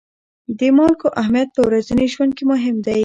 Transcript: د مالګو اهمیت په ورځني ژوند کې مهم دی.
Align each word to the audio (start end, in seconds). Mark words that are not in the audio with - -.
د 0.59 0.61
مالګو 0.77 1.07
اهمیت 1.21 1.49
په 1.55 1.61
ورځني 1.67 2.05
ژوند 2.13 2.31
کې 2.37 2.43
مهم 2.51 2.75
دی. 2.85 2.99